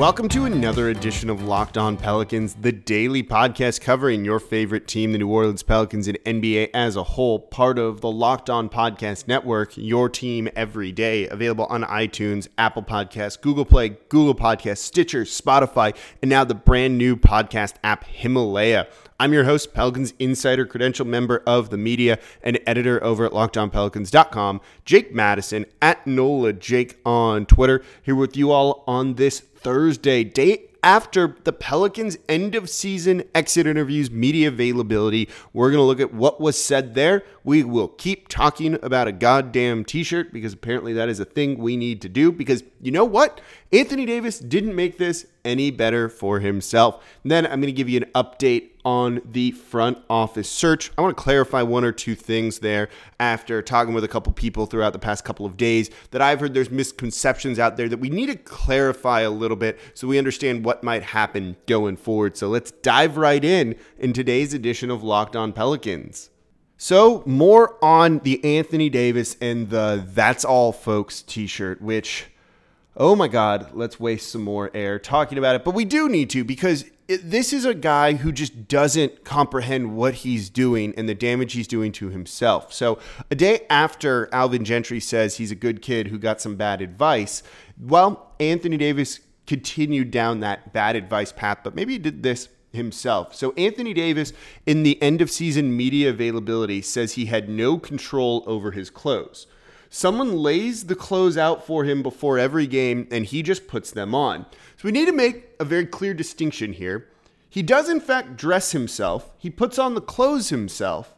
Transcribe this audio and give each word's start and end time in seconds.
Welcome 0.00 0.30
to 0.30 0.46
another 0.46 0.88
edition 0.88 1.28
of 1.28 1.42
Locked 1.42 1.76
On 1.76 1.94
Pelicans, 1.98 2.54
the 2.54 2.72
daily 2.72 3.22
podcast 3.22 3.82
covering 3.82 4.24
your 4.24 4.40
favorite 4.40 4.88
team, 4.88 5.12
the 5.12 5.18
New 5.18 5.28
Orleans 5.28 5.62
Pelicans, 5.62 6.08
and 6.08 6.18
NBA 6.24 6.70
as 6.72 6.96
a 6.96 7.02
whole, 7.02 7.38
part 7.38 7.78
of 7.78 8.00
the 8.00 8.10
Locked 8.10 8.48
On 8.48 8.70
Podcast 8.70 9.28
Network, 9.28 9.76
your 9.76 10.08
team 10.08 10.48
every 10.56 10.90
day, 10.90 11.28
available 11.28 11.66
on 11.66 11.82
iTunes, 11.82 12.48
Apple 12.56 12.82
Podcasts, 12.82 13.38
Google 13.38 13.66
Play, 13.66 13.90
Google 14.08 14.34
Podcasts, 14.34 14.78
Stitcher, 14.78 15.24
Spotify, 15.24 15.94
and 16.22 16.30
now 16.30 16.44
the 16.44 16.54
brand 16.54 16.96
new 16.96 17.14
podcast 17.14 17.74
app 17.84 18.04
Himalaya. 18.04 18.86
I'm 19.18 19.34
your 19.34 19.44
host, 19.44 19.74
Pelicans 19.74 20.14
Insider, 20.18 20.64
credential 20.64 21.04
member 21.04 21.42
of 21.46 21.68
the 21.68 21.76
media, 21.76 22.18
and 22.42 22.58
editor 22.66 23.04
over 23.04 23.26
at 23.26 23.32
LockedOnPelicans.com, 23.32 24.62
Jake 24.86 25.14
Madison 25.14 25.66
at 25.82 26.06
NOLA 26.06 26.54
Jake 26.54 26.98
on 27.04 27.44
Twitter, 27.44 27.82
here 28.02 28.14
with 28.14 28.34
you 28.34 28.50
all 28.50 28.82
on 28.86 29.16
this 29.16 29.42
Thursday, 29.62 30.24
day 30.24 30.70
after 30.82 31.36
the 31.44 31.52
Pelicans' 31.52 32.16
end 32.28 32.54
of 32.54 32.70
season 32.70 33.22
exit 33.34 33.66
interviews, 33.66 34.10
media 34.10 34.48
availability. 34.48 35.28
We're 35.52 35.70
going 35.70 35.80
to 35.80 35.84
look 35.84 36.00
at 36.00 36.14
what 36.14 36.40
was 36.40 36.62
said 36.62 36.94
there. 36.94 37.24
We 37.44 37.64
will 37.64 37.88
keep 37.88 38.28
talking 38.28 38.78
about 38.82 39.08
a 39.08 39.12
goddamn 39.12 39.84
t 39.84 40.02
shirt 40.02 40.32
because 40.32 40.52
apparently 40.52 40.92
that 40.94 41.08
is 41.08 41.20
a 41.20 41.24
thing 41.24 41.58
we 41.58 41.76
need 41.76 42.00
to 42.02 42.08
do. 42.08 42.32
Because 42.32 42.64
you 42.80 42.92
know 42.92 43.04
what? 43.04 43.40
Anthony 43.72 44.06
Davis 44.06 44.38
didn't 44.38 44.74
make 44.74 44.98
this 44.98 45.26
any 45.44 45.70
better 45.70 46.08
for 46.08 46.40
himself. 46.40 47.02
And 47.22 47.30
then 47.30 47.44
I'm 47.46 47.60
going 47.60 47.66
to 47.66 47.72
give 47.72 47.88
you 47.88 48.00
an 48.00 48.10
update 48.14 48.70
on 48.84 49.20
the 49.24 49.50
front 49.50 49.98
office 50.08 50.48
search. 50.48 50.90
I 50.96 51.02
want 51.02 51.16
to 51.16 51.22
clarify 51.22 51.62
one 51.62 51.84
or 51.84 51.92
two 51.92 52.14
things 52.14 52.60
there 52.60 52.88
after 53.18 53.60
talking 53.62 53.94
with 53.94 54.04
a 54.04 54.08
couple 54.08 54.32
people 54.32 54.66
throughout 54.66 54.92
the 54.92 54.98
past 54.98 55.24
couple 55.24 55.44
of 55.44 55.56
days 55.56 55.90
that 56.12 56.22
I've 56.22 56.40
heard 56.40 56.54
there's 56.54 56.70
misconceptions 56.70 57.58
out 57.58 57.76
there 57.76 57.88
that 57.88 57.98
we 57.98 58.10
need 58.10 58.26
to 58.26 58.36
clarify 58.36 59.20
a 59.20 59.30
little 59.30 59.56
bit 59.56 59.78
so 59.94 60.08
we 60.08 60.18
understand 60.18 60.64
what 60.64 60.82
might 60.82 61.02
happen 61.02 61.56
going 61.66 61.96
forward. 61.96 62.36
So 62.36 62.48
let's 62.48 62.70
dive 62.70 63.16
right 63.16 63.44
in 63.44 63.76
in 63.98 64.12
today's 64.12 64.54
edition 64.54 64.90
of 64.90 65.02
Locked 65.02 65.36
On 65.36 65.52
Pelicans. 65.52 66.30
So, 66.82 67.22
more 67.26 67.76
on 67.84 68.20
the 68.20 68.42
Anthony 68.42 68.88
Davis 68.88 69.36
and 69.38 69.68
the 69.68 70.02
That's 70.14 70.46
All 70.46 70.72
Folks 70.72 71.20
t 71.20 71.46
shirt, 71.46 71.82
which 71.82 72.28
oh 73.00 73.16
my 73.16 73.28
God, 73.28 73.70
let's 73.72 73.98
waste 73.98 74.30
some 74.30 74.42
more 74.42 74.70
air 74.74 74.98
talking 74.98 75.38
about 75.38 75.56
it. 75.56 75.64
But 75.64 75.74
we 75.74 75.86
do 75.86 76.06
need 76.06 76.28
to 76.30 76.44
because 76.44 76.84
it, 77.08 77.30
this 77.30 77.50
is 77.50 77.64
a 77.64 77.72
guy 77.72 78.12
who 78.12 78.30
just 78.30 78.68
doesn't 78.68 79.24
comprehend 79.24 79.96
what 79.96 80.16
he's 80.16 80.50
doing 80.50 80.92
and 80.98 81.08
the 81.08 81.14
damage 81.14 81.54
he's 81.54 81.66
doing 81.66 81.92
to 81.92 82.10
himself. 82.10 82.74
So, 82.74 82.98
a 83.30 83.34
day 83.34 83.66
after 83.70 84.28
Alvin 84.34 84.66
Gentry 84.66 85.00
says 85.00 85.38
he's 85.38 85.50
a 85.50 85.54
good 85.56 85.80
kid 85.80 86.08
who 86.08 86.18
got 86.18 86.42
some 86.42 86.56
bad 86.56 86.82
advice, 86.82 87.42
well, 87.80 88.34
Anthony 88.38 88.76
Davis 88.76 89.20
continued 89.46 90.10
down 90.10 90.40
that 90.40 90.74
bad 90.74 90.94
advice 90.94 91.32
path, 91.32 91.60
but 91.64 91.74
maybe 91.74 91.94
he 91.94 91.98
did 91.98 92.22
this 92.22 92.50
himself. 92.70 93.34
So 93.34 93.52
Anthony 93.56 93.94
Davis 93.94 94.34
in 94.66 94.82
the 94.82 95.02
end 95.02 95.22
of 95.22 95.30
season 95.30 95.74
media 95.74 96.10
availability 96.10 96.82
says 96.82 97.14
he 97.14 97.26
had 97.26 97.48
no 97.48 97.78
control 97.78 98.44
over 98.46 98.72
his 98.72 98.90
clothes. 98.90 99.46
Someone 99.92 100.36
lays 100.36 100.84
the 100.84 100.94
clothes 100.94 101.36
out 101.36 101.66
for 101.66 101.84
him 101.84 102.00
before 102.00 102.38
every 102.38 102.68
game 102.68 103.08
and 103.10 103.26
he 103.26 103.42
just 103.42 103.66
puts 103.66 103.90
them 103.90 104.14
on. 104.14 104.46
So 104.76 104.84
we 104.84 104.92
need 104.92 105.06
to 105.06 105.12
make 105.12 105.48
a 105.58 105.64
very 105.64 105.84
clear 105.84 106.14
distinction 106.14 106.74
here. 106.74 107.08
He 107.48 107.62
does, 107.62 107.88
in 107.88 107.98
fact, 107.98 108.36
dress 108.36 108.70
himself, 108.70 109.32
he 109.36 109.50
puts 109.50 109.80
on 109.80 109.94
the 109.94 110.00
clothes 110.00 110.50
himself, 110.50 111.16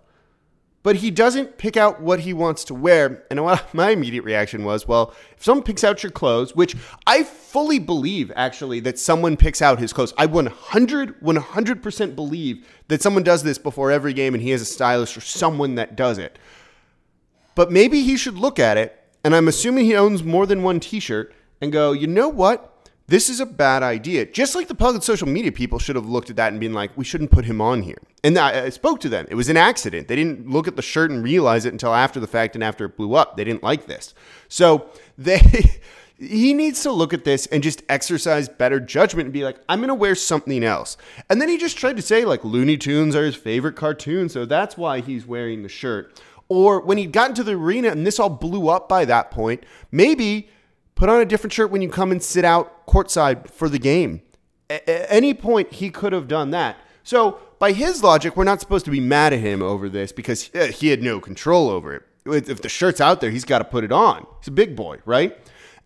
but 0.83 0.97
he 0.97 1.11
doesn't 1.11 1.59
pick 1.59 1.77
out 1.77 2.01
what 2.01 2.21
he 2.21 2.33
wants 2.33 2.65
to 2.65 2.75
wear. 2.75 3.25
And 3.31 3.39
my 3.75 3.91
immediate 3.91 4.25
reaction 4.25 4.65
was, 4.65 4.89
well, 4.89 5.15
if 5.37 5.45
someone 5.45 5.65
picks 5.65 5.85
out 5.85 6.03
your 6.03 6.11
clothes, 6.11 6.57
which 6.57 6.75
I 7.07 7.25
fully 7.25 7.79
believe 7.79 8.33
actually 8.35 8.81
that 8.81 8.99
someone 8.99 9.37
picks 9.37 9.61
out 9.61 9.81
his 9.81 9.93
clothes, 9.93 10.15
I 10.17 10.25
100, 10.25 11.21
100% 11.21 12.17
believe 12.17 12.67
that 12.89 13.03
someone 13.03 13.23
does 13.23 13.43
this 13.43 13.59
before 13.59 13.91
every 13.91 14.15
game 14.15 14.33
and 14.33 14.43
he 14.43 14.49
has 14.51 14.63
a 14.63 14.65
stylist 14.65 15.15
or 15.15 15.21
someone 15.21 15.75
that 15.75 15.95
does 15.95 16.17
it. 16.17 16.39
But 17.55 17.71
maybe 17.71 18.03
he 18.03 18.17
should 18.17 18.37
look 18.37 18.59
at 18.59 18.77
it, 18.77 18.99
and 19.25 19.35
I'm 19.35 19.49
assuming 19.49 19.85
he 19.85 19.95
owns 19.95 20.23
more 20.23 20.47
than 20.47 20.63
one 20.63 20.81
t 20.81 21.01
shirt, 21.01 21.35
and 21.61 21.73
go, 21.73 21.93
you 21.93 22.07
know 22.07 22.29
what? 22.29 22.69
This 23.07 23.29
is 23.29 23.41
a 23.41 23.47
bad 23.47 23.83
idea. 23.83 24.25
Just 24.25 24.55
like 24.55 24.69
the 24.69 24.75
public 24.75 25.03
social 25.03 25.29
media 25.29 25.53
people 25.53 25.79
should 25.79 25.97
have 25.97 26.09
looked 26.09 26.31
at 26.31 26.37
that 26.37 26.53
and 26.53 26.61
been 26.61 26.73
like, 26.73 26.97
we 26.97 27.05
shouldn't 27.05 27.31
put 27.31 27.45
him 27.45 27.61
on 27.61 27.83
here. 27.83 27.99
And 28.25 28.39
I, 28.39 28.71
spoke 28.71 29.01
to 29.01 29.09
them. 29.09 29.27
It 29.29 29.35
was 29.35 29.49
an 29.49 29.57
accident. 29.57 30.09
They 30.09 30.17
didn't 30.17 30.49
look 30.49 30.67
at 30.67 30.77
the 30.77 30.83
shirt 30.83 31.11
and 31.11 31.23
realize 31.23 31.65
it 31.65 31.73
until 31.73 31.93
after 31.93 32.21
the 32.21 32.27
fact 32.27 32.55
and 32.55 32.65
after 32.65 32.87
it 32.87 32.97
blew 32.97 33.15
up. 33.15 33.37
They 33.37 33.45
didn't 33.45 33.63
like 33.63 33.87
this. 33.87 34.15
So 34.49 34.89
they. 35.19 35.41
he 36.19 36.55
needs 36.55 36.83
to 36.85 36.93
look 36.93 37.13
at 37.13 37.25
this 37.25 37.47
and 37.47 37.63
just 37.63 37.83
exercise 37.89 38.49
better 38.49 38.79
judgment 38.79 39.27
and 39.27 39.33
be 39.33 39.45
like, 39.45 39.59
I'm 39.69 39.81
going 39.81 39.89
to 39.89 39.95
wear 39.95 40.15
something 40.15 40.63
else. 40.63 40.97
And 41.29 41.41
then 41.41 41.49
he 41.49 41.59
just 41.59 41.77
tried 41.77 41.97
to 41.97 42.03
say, 42.03 42.25
like, 42.25 42.45
Looney 42.45 42.77
Tunes 42.77 43.17
are 43.17 43.25
his 43.25 43.35
favorite 43.35 43.75
cartoon, 43.75 44.29
so 44.29 44.45
that's 44.45 44.77
why 44.77 45.01
he's 45.01 45.27
wearing 45.27 45.63
the 45.65 45.69
shirt. 45.69 46.21
Or 46.53 46.81
when 46.81 46.99
he 46.99 47.07
got 47.07 47.31
into 47.31 47.43
the 47.43 47.53
arena 47.53 47.89
and 47.89 48.07
this 48.07 48.19
all 48.19 48.29
blew 48.29 48.69
up 48.69 48.87
by 48.87 49.07
that 49.07 49.31
point, 49.31 49.65
maybe 49.91 50.51
put 50.95 51.09
on 51.09 51.19
a 51.19 51.25
different 51.25 51.55
shirt 51.55 51.71
when 51.71 51.81
you 51.81 51.89
come 51.89 52.13
and 52.13 52.23
sit 52.23 52.45
out 52.45 52.87
courtside 52.87 53.49
for 53.49 53.71
the 53.71 53.79
game. 53.79 54.21
At 54.69 55.07
any 55.09 55.33
point, 55.33 55.73
he 55.73 55.89
could 55.89 56.13
have 56.13 56.29
done 56.29 56.51
that. 56.51 56.77
So, 57.05 57.39
by 57.59 57.73
his 57.73 58.03
logic, 58.03 58.37
we're 58.37 58.45
not 58.45 58.61
supposed 58.61 58.85
to 58.85 58.91
be 58.91 59.01
mad 59.01 59.33
at 59.33 59.41
him 59.41 59.63
over 59.63 59.89
this 59.89 60.13
because 60.13 60.51
eh, 60.53 60.73
he 60.73 60.89
had 60.89 61.03
no 61.03 61.21
control 61.21 61.71
over 61.71 61.95
it. 61.95 62.03
If 62.27 62.61
the 62.61 62.69
shirt's 62.69 63.01
out 63.01 63.23
there, 63.23 63.31
he's 63.31 63.47
got 63.47 63.59
to 63.59 63.65
put 63.65 63.83
it 63.83 63.93
on. 63.93 64.27
He's 64.41 64.49
a 64.49 64.53
big 64.53 64.77
boy, 64.77 64.99
right? 65.07 65.39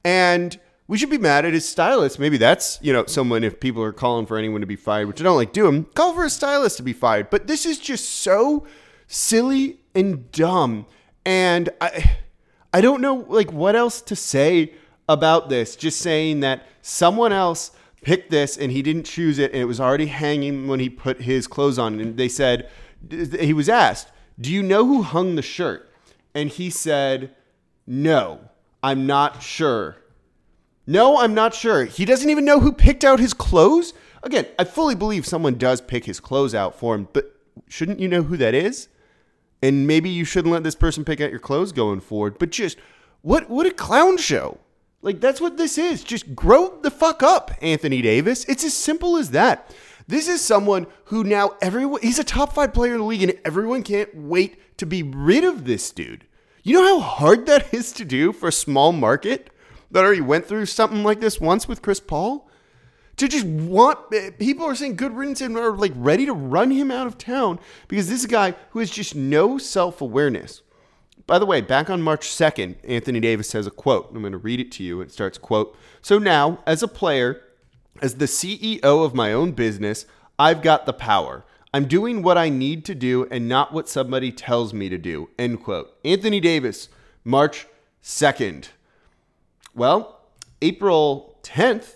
And 0.04 0.59
we 0.88 0.98
should 0.98 1.10
be 1.10 1.19
mad 1.19 1.44
at 1.44 1.53
his 1.53 1.66
stylist. 1.69 2.19
Maybe 2.19 2.38
that's, 2.38 2.81
you 2.83 2.93
know, 2.93 3.06
someone, 3.06 3.44
if 3.44 3.60
people 3.60 3.84
are 3.84 3.93
calling 3.93 4.27
for 4.27 4.37
anyone 4.37 4.62
to 4.62 4.66
be 4.66 4.77
fired, 4.77 5.06
which 5.06 5.21
I 5.21 5.25
don't 5.25 5.37
like 5.37 5.53
doing, 5.53 5.84
call 5.94 6.12
for 6.12 6.25
a 6.25 6.31
stylist 6.31 6.77
to 6.78 6.83
be 6.83 6.93
fired. 6.93 7.31
But 7.31 7.47
this 7.47 7.66
is 7.66 7.78
just 7.78 8.10
so 8.10 8.66
silly 9.06 9.78
and 9.97 10.31
dumb. 10.31 10.87
And 11.25 11.71
I 11.81 12.17
I 12.73 12.81
don't 12.81 13.01
know 13.01 13.27
like 13.29 13.53
what 13.53 13.75
else 13.75 14.01
to 14.03 14.15
say 14.15 14.75
about 15.09 15.49
this. 15.49 15.75
Just 15.75 16.01
saying 16.01 16.41
that 16.41 16.67
someone 16.83 17.33
else 17.33 17.73
picked 18.03 18.31
this 18.31 18.57
and 18.57 18.71
he 18.71 18.83
didn't 18.83 19.05
choose 19.05 19.39
it 19.39 19.53
and 19.53 19.61
it 19.61 19.65
was 19.65 19.81
already 19.81 20.07
hanging 20.07 20.69
when 20.69 20.79
he 20.79 20.89
put 20.89 21.23
his 21.23 21.47
clothes 21.47 21.79
on 21.79 21.99
and 21.99 22.17
they 22.17 22.29
said 22.29 22.69
he 23.11 23.53
was 23.53 23.69
asked, 23.69 24.09
"Do 24.41 24.53
you 24.53 24.62
know 24.62 24.87
who 24.87 25.03
hung 25.03 25.34
the 25.34 25.43
shirt?" 25.43 25.91
And 26.34 26.51
he 26.51 26.71
said, 26.71 27.34
"No, 27.87 28.41
I'm 28.83 29.07
not 29.07 29.43
sure." 29.43 29.97
No, 30.87 31.19
I'm 31.19 31.34
not 31.34 31.53
sure. 31.53 31.84
He 31.84 32.05
doesn't 32.05 32.31
even 32.31 32.45
know 32.45 32.61
who 32.61 32.73
picked 32.73 33.03
out 33.03 33.19
his 33.19 33.34
clothes. 33.34 33.93
Again, 34.23 34.47
I 34.57 34.63
fully 34.65 34.95
believe 34.95 35.27
someone 35.27 35.57
does 35.57 35.81
pick 35.81 36.05
his 36.05 36.21
clothes 36.21 36.55
out 36.55 36.78
for 36.78 36.95
him, 36.95 37.09
but 37.13 37.34
shouldn't 37.69 37.99
you 37.99 38.07
know 38.07 38.23
who 38.23 38.37
that 38.37 38.55
is? 38.55 38.89
And 39.62 39.87
maybe 39.87 40.11
you 40.11 40.25
shouldn't 40.25 40.53
let 40.53 40.65
this 40.65 40.75
person 40.75 41.05
pick 41.05 41.21
out 41.21 41.31
your 41.31 41.41
clothes 41.41 41.72
going 41.72 42.00
forward. 42.00 42.39
But 42.39 42.50
just 42.50 42.78
what 43.22 43.49
what 43.49 43.67
a 43.67 43.71
clown 43.71 44.19
show. 44.19 44.59
Like 45.03 45.21
that's 45.21 45.41
what 45.41 45.56
this 45.56 45.78
is. 45.78 46.05
Just 46.05 46.34
grow 46.34 46.78
the 46.81 46.91
fuck 46.91 47.22
up, 47.22 47.53
Anthony 47.62 48.03
Davis. 48.03 48.45
It's 48.45 48.65
as 48.65 48.75
simple 48.75 49.16
as 49.16 49.31
that. 49.31 49.75
This 50.09 50.28
is 50.28 50.41
someone 50.41 50.87
who 51.06 51.25
now 51.25 51.55
everyone 51.61 52.03
he's 52.03 52.19
a 52.19 52.25
top 52.25 52.53
5 52.53 52.72
player 52.72 52.93
in 52.95 53.00
the 53.00 53.05
league 53.05 53.22
and 53.22 53.39
everyone 53.45 53.83
can't 53.83 54.15
wait 54.15 54.78
to 54.78 54.86
be 54.86 55.03
rid 55.03 55.45
of 55.45 55.65
this 55.65 55.91
dude. 55.91 56.27
You 56.63 56.75
know 56.75 57.01
how 57.01 57.01
hard 57.01 57.47
that 57.47 57.72
is 57.72 57.92
to 57.92 58.04
do 58.04 58.33
for 58.33 58.48
a 58.48 58.53
small 58.53 58.92
market 58.92 59.51
that 59.91 60.04
already 60.04 60.21
went 60.21 60.47
through 60.47 60.66
something 60.66 61.03
like 61.03 61.21
this 61.21 61.41
once 61.41 61.69
with 61.69 61.83
Chris 61.83 62.01
Paul? 62.01 62.46
To 63.16 63.28
just 63.28 63.47
want 63.47 63.98
people 64.39 64.66
are 64.66 64.74
saying 64.74 64.97
good 64.97 65.16
riddance 65.16 65.41
and 65.41 65.57
are 65.57 65.77
like 65.77 65.92
ready 65.97 66.27
to 66.27 66.33
run 66.33 66.71
him 66.71 66.91
out 66.91 67.07
of 67.07 67.16
town 67.16 67.59
because 67.89 68.09
this 68.09 68.21
is 68.21 68.24
a 68.27 68.28
guy 68.28 68.54
who 68.71 68.78
has 68.78 68.91
just 68.91 69.15
no 69.15 69.59
self 69.59 70.01
awareness. 70.01 70.63
By 71.27 71.41
the 71.41 71.47
way, 71.47 71.60
back 71.60 71.91
on 71.91 72.03
March 72.03 72.28
2nd, 72.28 72.77
Anthony 72.84 73.18
Davis 73.18 73.51
has 73.53 73.66
a 73.66 73.71
quote. 73.71 74.10
I'm 74.13 74.21
going 74.21 74.30
to 74.30 74.39
read 74.39 74.60
it 74.60 74.71
to 74.72 74.84
you. 74.84 75.01
It 75.01 75.10
starts, 75.10 75.39
quote, 75.39 75.77
So 76.01 76.18
now, 76.21 76.60
as 76.66 76.84
a 76.84 76.89
player, 76.89 77.42
as 78.01 78.16
the 78.16 78.27
CEO 78.27 79.04
of 79.04 79.15
my 79.15 79.33
own 79.33 79.51
business, 79.51 80.07
I've 80.39 80.62
got 80.62 80.86
the 80.86 80.92
power. 80.92 81.45
I'm 81.74 81.89
doing 81.89 82.22
what 82.22 82.39
I 82.39 82.48
need 82.48 82.84
to 82.86 82.95
do 82.95 83.27
and 83.30 83.48
not 83.48 83.72
what 83.72 83.89
somebody 83.89 84.30
tells 84.30 84.72
me 84.72 84.89
to 84.89 84.98
do, 84.98 85.28
end 85.39 85.65
quote. 85.65 85.98
Anthony 86.04 86.39
Davis, 86.39 86.89
March 87.24 87.66
2nd. 88.03 88.69
Well, 89.74 90.21
April 90.62 91.39
10th, 91.42 91.95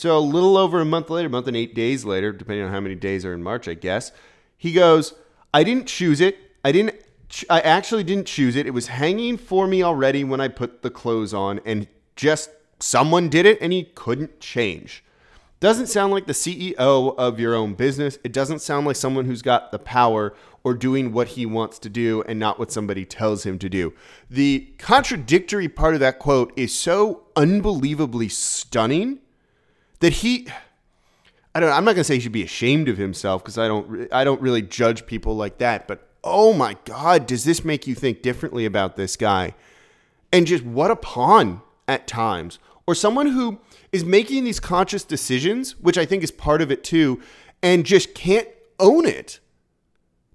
so 0.00 0.16
a 0.16 0.18
little 0.18 0.56
over 0.56 0.80
a 0.80 0.84
month 0.84 1.10
later, 1.10 1.26
a 1.26 1.30
month 1.30 1.46
and 1.46 1.56
eight 1.56 1.74
days 1.74 2.04
later, 2.04 2.32
depending 2.32 2.64
on 2.64 2.72
how 2.72 2.80
many 2.80 2.94
days 2.94 3.24
are 3.24 3.34
in 3.34 3.42
March, 3.42 3.68
I 3.68 3.74
guess, 3.74 4.12
he 4.56 4.72
goes, 4.72 5.14
I 5.52 5.64
didn't 5.64 5.86
choose 5.86 6.20
it. 6.20 6.38
I 6.64 6.72
didn't 6.72 6.94
I 7.48 7.60
actually 7.60 8.02
didn't 8.02 8.26
choose 8.26 8.56
it. 8.56 8.66
It 8.66 8.72
was 8.72 8.88
hanging 8.88 9.36
for 9.36 9.66
me 9.66 9.82
already 9.82 10.24
when 10.24 10.40
I 10.40 10.48
put 10.48 10.82
the 10.82 10.90
clothes 10.90 11.32
on 11.32 11.60
and 11.64 11.86
just 12.16 12.50
someone 12.80 13.28
did 13.28 13.46
it 13.46 13.58
and 13.60 13.72
he 13.72 13.84
couldn't 13.84 14.40
change. 14.40 15.04
Doesn't 15.60 15.86
sound 15.88 16.12
like 16.12 16.26
the 16.26 16.32
CEO 16.32 17.14
of 17.16 17.38
your 17.38 17.54
own 17.54 17.74
business. 17.74 18.18
It 18.24 18.32
doesn't 18.32 18.60
sound 18.60 18.86
like 18.86 18.96
someone 18.96 19.26
who's 19.26 19.42
got 19.42 19.70
the 19.70 19.78
power 19.78 20.34
or 20.64 20.74
doing 20.74 21.12
what 21.12 21.28
he 21.28 21.46
wants 21.46 21.78
to 21.80 21.88
do 21.88 22.22
and 22.22 22.38
not 22.38 22.58
what 22.58 22.72
somebody 22.72 23.04
tells 23.04 23.44
him 23.44 23.58
to 23.58 23.68
do. 23.68 23.92
The 24.28 24.72
contradictory 24.78 25.68
part 25.68 25.94
of 25.94 26.00
that 26.00 26.18
quote 26.18 26.52
is 26.56 26.74
so 26.74 27.24
unbelievably 27.36 28.30
stunning 28.30 29.20
that 30.00 30.14
he 30.14 30.48
I 31.54 31.60
don't 31.60 31.70
I'm 31.70 31.84
not 31.84 31.92
going 31.92 32.00
to 32.00 32.04
say 32.04 32.14
he 32.14 32.20
should 32.20 32.32
be 32.32 32.42
ashamed 32.42 32.88
of 32.88 32.98
himself 32.98 33.42
because 33.42 33.58
I 33.58 33.68
don't 33.68 34.12
I 34.12 34.24
don't 34.24 34.40
really 34.40 34.62
judge 34.62 35.06
people 35.06 35.36
like 35.36 35.58
that, 35.58 35.88
but 35.88 36.08
oh 36.24 36.52
my 36.52 36.76
god, 36.84 37.26
does 37.26 37.44
this 37.44 37.64
make 37.64 37.86
you 37.86 37.94
think 37.94 38.22
differently 38.22 38.64
about 38.64 38.96
this 38.96 39.16
guy? 39.16 39.54
And 40.32 40.46
just 40.46 40.64
what 40.64 40.90
a 40.90 40.96
pawn 40.96 41.62
at 41.88 42.06
times 42.06 42.58
or 42.86 42.94
someone 42.94 43.26
who 43.28 43.58
is 43.92 44.04
making 44.04 44.44
these 44.44 44.60
conscious 44.60 45.04
decisions, 45.04 45.78
which 45.80 45.98
I 45.98 46.06
think 46.06 46.22
is 46.22 46.30
part 46.30 46.62
of 46.62 46.70
it 46.70 46.84
too, 46.84 47.20
and 47.62 47.84
just 47.84 48.14
can't 48.14 48.48
own 48.78 49.06
it. 49.06 49.40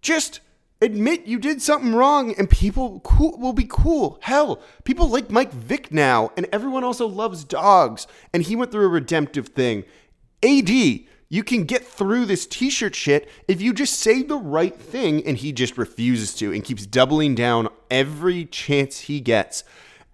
Just 0.01 0.41
admit 0.81 1.25
you 1.25 1.39
did 1.39 1.61
something 1.61 1.93
wrong 1.93 2.33
and 2.33 2.49
people 2.49 2.99
cool, 3.01 3.37
will 3.37 3.53
be 3.53 3.67
cool. 3.67 4.19
Hell, 4.21 4.61
people 4.83 5.07
like 5.07 5.29
Mike 5.29 5.51
Vick 5.51 5.91
now, 5.91 6.31
and 6.37 6.47
everyone 6.51 6.83
also 6.83 7.07
loves 7.07 7.43
dogs, 7.43 8.07
and 8.33 8.43
he 8.43 8.55
went 8.55 8.71
through 8.71 8.85
a 8.85 8.89
redemptive 8.89 9.49
thing. 9.49 9.83
AD, 10.43 10.69
you 10.69 11.43
can 11.43 11.63
get 11.63 11.85
through 11.85 12.25
this 12.25 12.45
t 12.45 12.69
shirt 12.69 12.95
shit 12.95 13.29
if 13.47 13.61
you 13.61 13.73
just 13.73 13.99
say 13.99 14.21
the 14.21 14.37
right 14.37 14.75
thing, 14.75 15.25
and 15.25 15.37
he 15.37 15.51
just 15.51 15.77
refuses 15.77 16.33
to 16.35 16.53
and 16.53 16.63
keeps 16.63 16.85
doubling 16.85 17.35
down 17.35 17.69
every 17.89 18.45
chance 18.45 19.01
he 19.01 19.19
gets. 19.19 19.63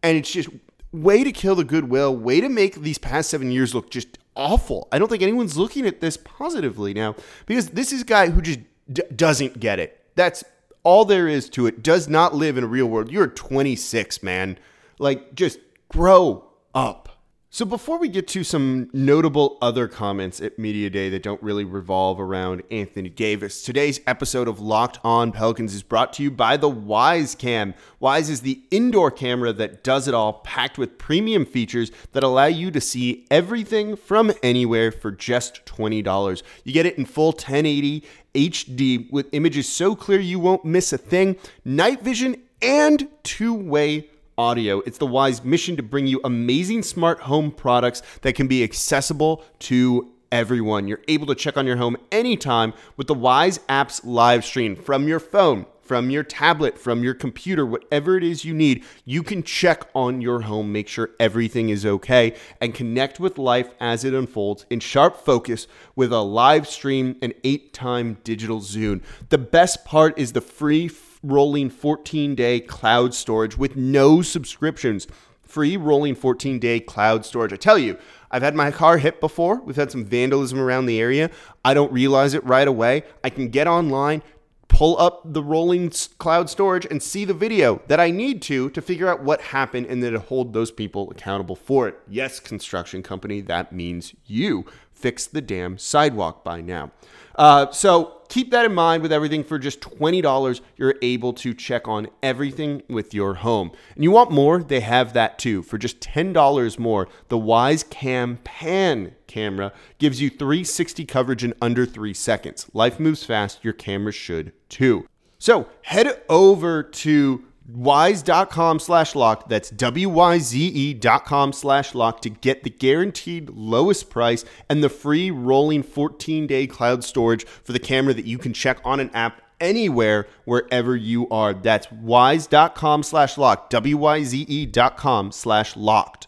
And 0.03 0.17
it's 0.17 0.31
just 0.31 0.49
way 0.91 1.23
to 1.23 1.31
kill 1.31 1.55
the 1.55 1.63
goodwill, 1.63 2.15
way 2.15 2.41
to 2.41 2.49
make 2.49 2.75
these 2.75 2.97
past 2.97 3.29
seven 3.29 3.51
years 3.51 3.75
look 3.75 3.89
just 3.89 4.17
awful. 4.35 4.87
I 4.91 4.99
don't 4.99 5.09
think 5.09 5.23
anyone's 5.23 5.57
looking 5.57 5.85
at 5.85 6.01
this 6.01 6.17
positively 6.17 6.93
now 6.93 7.15
because 7.45 7.69
this 7.69 7.91
is 7.91 8.01
a 8.01 8.05
guy 8.05 8.29
who 8.29 8.41
just 8.41 8.59
d- 8.91 9.03
doesn't 9.15 9.59
get 9.59 9.79
it. 9.79 10.00
That's 10.15 10.43
all 10.83 11.05
there 11.05 11.27
is 11.27 11.49
to 11.51 11.67
it. 11.67 11.83
Does 11.83 12.07
not 12.07 12.35
live 12.35 12.57
in 12.57 12.63
a 12.63 12.67
real 12.67 12.87
world. 12.87 13.11
You're 13.11 13.27
26, 13.27 14.23
man. 14.23 14.57
Like, 14.99 15.35
just 15.35 15.59
grow 15.89 16.45
up. 16.73 17.10
So, 17.53 17.65
before 17.65 17.97
we 17.97 18.07
get 18.07 18.29
to 18.29 18.45
some 18.45 18.89
notable 18.93 19.57
other 19.61 19.89
comments 19.89 20.39
at 20.39 20.57
Media 20.57 20.89
Day 20.89 21.09
that 21.09 21.21
don't 21.21 21.43
really 21.43 21.65
revolve 21.65 22.17
around 22.17 22.63
Anthony 22.71 23.09
Davis, 23.09 23.61
today's 23.61 23.99
episode 24.07 24.47
of 24.47 24.61
Locked 24.61 24.99
On 25.03 25.33
Pelicans 25.33 25.75
is 25.75 25.83
brought 25.83 26.13
to 26.13 26.23
you 26.23 26.31
by 26.31 26.55
the 26.55 26.71
Wyze 26.71 27.37
Cam. 27.37 27.73
Wyze 28.01 28.29
is 28.29 28.39
the 28.39 28.61
indoor 28.71 29.11
camera 29.11 29.51
that 29.51 29.83
does 29.83 30.07
it 30.07 30.13
all, 30.13 30.35
packed 30.45 30.77
with 30.77 30.97
premium 30.97 31.45
features 31.45 31.91
that 32.13 32.23
allow 32.23 32.45
you 32.45 32.71
to 32.71 32.79
see 32.79 33.25
everything 33.29 33.97
from 33.97 34.31
anywhere 34.41 34.89
for 34.89 35.11
just 35.11 35.65
$20. 35.65 36.43
You 36.63 36.71
get 36.71 36.85
it 36.85 36.97
in 36.97 37.03
full 37.03 37.33
1080 37.33 38.05
HD 38.33 39.11
with 39.11 39.27
images 39.33 39.67
so 39.67 39.93
clear 39.93 40.21
you 40.21 40.39
won't 40.39 40.63
miss 40.63 40.93
a 40.93 40.97
thing, 40.97 41.35
night 41.65 42.01
vision, 42.01 42.37
and 42.61 43.09
two 43.23 43.53
way 43.53 44.07
audio. 44.37 44.79
It's 44.81 44.97
the 44.97 45.07
Wyze 45.07 45.43
mission 45.43 45.75
to 45.77 45.83
bring 45.83 46.07
you 46.07 46.21
amazing 46.23 46.83
smart 46.83 47.21
home 47.21 47.51
products 47.51 48.01
that 48.21 48.33
can 48.33 48.47
be 48.47 48.63
accessible 48.63 49.43
to 49.59 50.11
everyone. 50.31 50.87
You're 50.87 51.01
able 51.07 51.27
to 51.27 51.35
check 51.35 51.57
on 51.57 51.67
your 51.67 51.77
home 51.77 51.97
anytime 52.11 52.73
with 52.97 53.07
the 53.07 53.15
Wyze 53.15 53.59
apps 53.67 54.01
live 54.03 54.45
stream 54.45 54.75
from 54.75 55.07
your 55.07 55.19
phone, 55.19 55.65
from 55.81 56.09
your 56.09 56.23
tablet, 56.23 56.79
from 56.79 57.03
your 57.03 57.13
computer, 57.13 57.65
whatever 57.65 58.15
it 58.17 58.23
is 58.23 58.45
you 58.45 58.53
need. 58.53 58.83
You 59.03 59.23
can 59.23 59.43
check 59.43 59.89
on 59.93 60.21
your 60.21 60.41
home, 60.41 60.71
make 60.71 60.87
sure 60.87 61.09
everything 61.19 61.69
is 61.69 61.85
okay, 61.85 62.35
and 62.61 62.73
connect 62.73 63.19
with 63.19 63.37
life 63.37 63.71
as 63.79 64.05
it 64.05 64.13
unfolds 64.13 64.65
in 64.69 64.79
sharp 64.79 65.17
focus 65.17 65.67
with 65.95 66.13
a 66.13 66.21
live 66.21 66.65
stream 66.67 67.17
and 67.21 67.33
eight 67.43 67.73
time 67.73 68.17
digital 68.23 68.61
zoom. 68.61 69.01
The 69.29 69.37
best 69.37 69.83
part 69.83 70.17
is 70.17 70.31
the 70.31 70.41
free 70.41 70.87
rolling 71.23 71.69
14 71.69 72.35
day 72.35 72.59
cloud 72.59 73.13
storage 73.13 73.57
with 73.57 73.75
no 73.75 74.21
subscriptions. 74.21 75.07
Free 75.41 75.75
rolling 75.77 76.15
14 76.15 76.59
day 76.59 76.79
cloud 76.79 77.25
storage. 77.25 77.53
I 77.53 77.57
tell 77.57 77.77
you, 77.77 77.97
I've 78.31 78.41
had 78.41 78.55
my 78.55 78.71
car 78.71 78.97
hit 78.97 79.19
before. 79.19 79.61
We've 79.61 79.75
had 79.75 79.91
some 79.91 80.05
vandalism 80.05 80.59
around 80.59 80.85
the 80.85 80.99
area. 80.99 81.29
I 81.65 81.73
don't 81.73 81.91
realize 81.91 82.33
it 82.33 82.43
right 82.45 82.67
away. 82.67 83.03
I 83.23 83.29
can 83.29 83.49
get 83.49 83.67
online, 83.67 84.23
pull 84.69 84.97
up 84.97 85.21
the 85.25 85.43
rolling 85.43 85.91
cloud 86.17 86.49
storage, 86.49 86.87
and 86.89 87.03
see 87.03 87.25
the 87.25 87.33
video 87.33 87.81
that 87.87 87.99
I 87.99 88.09
need 88.09 88.41
to 88.43 88.69
to 88.69 88.81
figure 88.81 89.09
out 89.09 89.23
what 89.23 89.41
happened 89.41 89.87
and 89.87 90.01
then 90.01 90.13
to 90.13 90.19
hold 90.19 90.53
those 90.53 90.71
people 90.71 91.11
accountable 91.11 91.57
for 91.57 91.89
it. 91.89 91.99
Yes, 92.07 92.39
construction 92.39 93.03
company, 93.03 93.41
that 93.41 93.73
means 93.73 94.15
you. 94.25 94.65
Fix 95.01 95.25
the 95.25 95.41
damn 95.41 95.79
sidewalk 95.79 96.43
by 96.43 96.61
now. 96.61 96.91
Uh, 97.35 97.71
so 97.71 98.21
keep 98.29 98.51
that 98.51 98.65
in 98.65 98.73
mind 98.73 99.01
with 99.01 99.11
everything. 99.11 99.43
For 99.43 99.57
just 99.57 99.81
$20, 99.81 100.61
you're 100.77 100.95
able 101.01 101.33
to 101.33 101.53
check 101.55 101.87
on 101.87 102.07
everything 102.21 102.83
with 102.87 103.13
your 103.13 103.35
home. 103.35 103.71
And 103.95 104.03
you 104.03 104.11
want 104.11 104.31
more? 104.31 104.61
They 104.61 104.81
have 104.81 105.13
that 105.13 105.39
too. 105.39 105.63
For 105.63 105.77
just 105.77 105.99
$10 106.01 106.77
more, 106.77 107.07
the 107.29 107.37
Wyze 107.37 107.89
Cam 107.89 108.37
Pan 108.43 109.15
camera 109.25 109.73
gives 109.97 110.21
you 110.21 110.29
360 110.29 111.05
coverage 111.05 111.43
in 111.43 111.53
under 111.61 111.85
three 111.85 112.13
seconds. 112.13 112.67
Life 112.73 112.99
moves 112.99 113.23
fast, 113.23 113.63
your 113.63 113.73
camera 113.73 114.11
should 114.11 114.51
too. 114.69 115.07
So 115.39 115.67
head 115.81 116.21
over 116.29 116.83
to 116.83 117.43
wyze.com 117.75 118.79
slash 118.79 119.15
locked. 119.15 119.49
That's 119.49 119.69
W-Y-Z-E 119.69 120.93
dot 120.95 121.25
com 121.25 121.53
slash 121.53 121.95
locked 121.95 122.23
to 122.23 122.29
get 122.29 122.63
the 122.63 122.69
guaranteed 122.69 123.49
lowest 123.49 124.09
price 124.09 124.45
and 124.69 124.83
the 124.83 124.89
free 124.89 125.31
rolling 125.31 125.83
14 125.83 126.47
day 126.47 126.67
cloud 126.67 127.03
storage 127.03 127.45
for 127.45 127.71
the 127.71 127.79
camera 127.79 128.13
that 128.13 128.25
you 128.25 128.37
can 128.37 128.53
check 128.53 128.79
on 128.83 128.99
an 128.99 129.09
app 129.13 129.41
anywhere 129.59 130.27
wherever 130.45 130.95
you 130.95 131.29
are. 131.29 131.53
That's 131.53 131.87
wyze.com 131.87 133.03
slash 133.03 133.37
locked. 133.37 133.69
W-Y-Z-E 133.71 134.65
dot 134.67 134.97
com 134.97 135.31
slash 135.31 135.75
locked. 135.77 136.27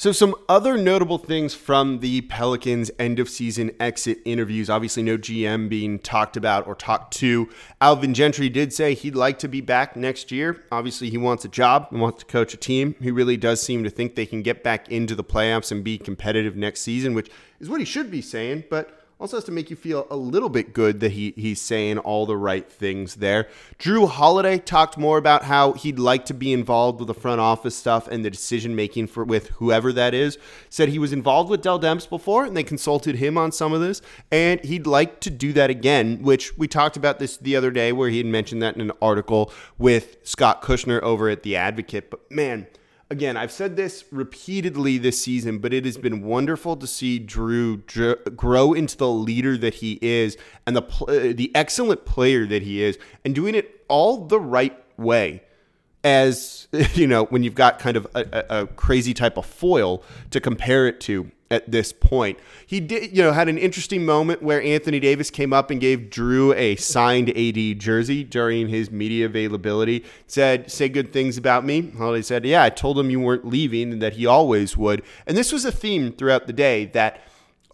So, 0.00 0.12
some 0.12 0.36
other 0.48 0.78
notable 0.78 1.18
things 1.18 1.56
from 1.56 1.98
the 1.98 2.20
Pelicans' 2.20 2.88
end 3.00 3.18
of 3.18 3.28
season 3.28 3.72
exit 3.80 4.20
interviews. 4.24 4.70
Obviously, 4.70 5.02
no 5.02 5.18
GM 5.18 5.68
being 5.68 5.98
talked 5.98 6.36
about 6.36 6.68
or 6.68 6.76
talked 6.76 7.14
to. 7.14 7.48
Alvin 7.80 8.14
Gentry 8.14 8.48
did 8.48 8.72
say 8.72 8.94
he'd 8.94 9.16
like 9.16 9.40
to 9.40 9.48
be 9.48 9.60
back 9.60 9.96
next 9.96 10.30
year. 10.30 10.62
Obviously, 10.70 11.10
he 11.10 11.18
wants 11.18 11.44
a 11.44 11.48
job 11.48 11.88
and 11.90 12.00
wants 12.00 12.20
to 12.20 12.26
coach 12.26 12.54
a 12.54 12.56
team. 12.56 12.94
He 13.00 13.10
really 13.10 13.36
does 13.36 13.60
seem 13.60 13.82
to 13.82 13.90
think 13.90 14.14
they 14.14 14.24
can 14.24 14.42
get 14.42 14.62
back 14.62 14.88
into 14.88 15.16
the 15.16 15.24
playoffs 15.24 15.72
and 15.72 15.82
be 15.82 15.98
competitive 15.98 16.54
next 16.54 16.82
season, 16.82 17.12
which 17.12 17.28
is 17.58 17.68
what 17.68 17.80
he 17.80 17.84
should 17.84 18.08
be 18.08 18.22
saying. 18.22 18.66
But 18.70 18.97
also 19.20 19.36
has 19.36 19.44
to 19.44 19.52
make 19.52 19.68
you 19.68 19.76
feel 19.76 20.06
a 20.10 20.16
little 20.16 20.48
bit 20.48 20.72
good 20.72 21.00
that 21.00 21.12
he 21.12 21.32
he's 21.36 21.60
saying 21.60 21.98
all 21.98 22.24
the 22.24 22.36
right 22.36 22.70
things 22.70 23.16
there. 23.16 23.48
Jrue 23.78 24.08
Holiday 24.08 24.58
talked 24.58 24.96
more 24.96 25.18
about 25.18 25.44
how 25.44 25.72
he'd 25.72 25.98
like 25.98 26.24
to 26.26 26.34
be 26.34 26.52
involved 26.52 27.00
with 27.00 27.08
the 27.08 27.14
front 27.14 27.40
office 27.40 27.74
stuff 27.74 28.06
and 28.06 28.24
the 28.24 28.30
decision 28.30 28.76
making 28.76 29.08
for 29.08 29.24
with 29.24 29.48
whoever 29.50 29.92
that 29.92 30.14
is. 30.14 30.38
Said 30.70 30.90
he 30.90 30.98
was 30.98 31.12
involved 31.12 31.50
with 31.50 31.62
Dell 31.62 31.80
Demps 31.80 32.08
before 32.08 32.44
and 32.44 32.56
they 32.56 32.62
consulted 32.62 33.16
him 33.16 33.36
on 33.36 33.50
some 33.50 33.72
of 33.72 33.80
this 33.80 34.00
and 34.30 34.60
he'd 34.64 34.86
like 34.86 35.20
to 35.20 35.30
do 35.30 35.52
that 35.52 35.70
again, 35.70 36.22
which 36.22 36.56
we 36.56 36.68
talked 36.68 36.96
about 36.96 37.18
this 37.18 37.36
the 37.36 37.56
other 37.56 37.70
day 37.70 37.92
where 37.92 38.10
he 38.10 38.18
had 38.18 38.26
mentioned 38.26 38.62
that 38.62 38.76
in 38.76 38.80
an 38.80 38.92
article 39.02 39.52
with 39.78 40.16
Scott 40.22 40.62
Kushner 40.62 41.02
over 41.02 41.28
at 41.28 41.42
The 41.42 41.56
Advocate. 41.56 42.10
But 42.10 42.30
man, 42.30 42.68
again, 43.10 43.36
I've 43.36 43.52
said 43.52 43.76
this 43.76 44.04
repeatedly 44.10 44.98
this 44.98 45.20
season, 45.20 45.58
but 45.58 45.72
it 45.72 45.84
has 45.84 45.96
been 45.96 46.22
wonderful 46.22 46.76
to 46.76 46.86
see 46.86 47.20
Jrue, 47.20 47.84
dr- 47.86 48.36
grow 48.36 48.72
into 48.72 48.96
the 48.96 49.08
leader 49.08 49.56
that 49.56 49.74
he 49.74 49.98
is 50.02 50.36
and 50.66 50.76
the 50.76 50.82
uh, 50.82 51.34
the 51.34 51.50
excellent 51.54 52.04
player 52.04 52.46
that 52.46 52.62
he 52.62 52.82
is, 52.82 52.98
and 53.24 53.34
doing 53.34 53.54
it 53.54 53.84
all 53.88 54.26
the 54.26 54.40
right 54.40 54.76
way. 54.96 55.42
As 56.04 56.68
you 56.94 57.06
know, 57.06 57.24
when 57.24 57.42
you've 57.42 57.54
got 57.54 57.78
kind 57.78 57.96
of 57.96 58.06
a, 58.14 58.44
a 58.50 58.66
crazy 58.66 59.14
type 59.14 59.36
of 59.36 59.46
foil 59.46 60.02
to 60.30 60.40
compare 60.40 60.86
it 60.86 61.00
to, 61.02 61.30
at 61.50 61.70
this 61.70 61.92
point. 61.92 62.38
He 62.66 62.80
did, 62.80 63.16
you 63.16 63.22
know, 63.22 63.32
had 63.32 63.48
an 63.48 63.58
interesting 63.58 64.04
moment 64.04 64.42
where 64.42 64.62
Anthony 64.62 65.00
Davis 65.00 65.30
came 65.30 65.52
up 65.52 65.70
and 65.70 65.80
gave 65.80 66.10
Jrue 66.10 66.54
a 66.54 66.76
signed 66.76 67.30
AD 67.30 67.78
jersey 67.78 68.24
during 68.24 68.68
his 68.68 68.90
media 68.90 69.26
availability. 69.26 70.04
Said, 70.26 70.70
"Say 70.70 70.88
good 70.88 71.12
things 71.12 71.36
about 71.36 71.64
me." 71.64 71.90
Holiday 71.96 72.22
said, 72.22 72.44
"Yeah, 72.44 72.64
I 72.64 72.70
told 72.70 72.98
him 72.98 73.10
you 73.10 73.20
weren't 73.20 73.46
leaving 73.46 73.92
and 73.92 74.02
that 74.02 74.14
he 74.14 74.26
always 74.26 74.76
would." 74.76 75.02
And 75.26 75.36
this 75.36 75.52
was 75.52 75.64
a 75.64 75.72
theme 75.72 76.12
throughout 76.12 76.46
the 76.46 76.52
day 76.52 76.86
that 76.86 77.22